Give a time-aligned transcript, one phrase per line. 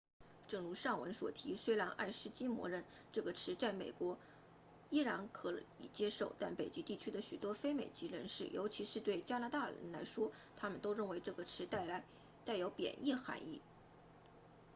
[0.47, 4.17] 正如上文所提虽然爱斯基摩人这个词在美国
[4.89, 13.61] 仍然可以接受但北极地区的许多非美籍人士尤其是对加拿大人来说他们都认为这个词带有贬义含义